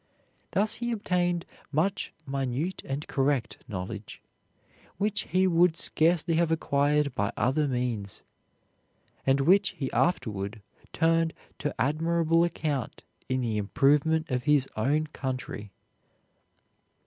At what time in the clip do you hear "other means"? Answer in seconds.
7.37-8.23